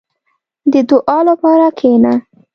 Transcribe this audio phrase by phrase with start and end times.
[0.71, 2.13] •د دعا لپاره کښېنه.